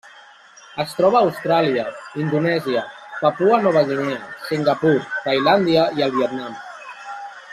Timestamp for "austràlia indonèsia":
1.25-2.83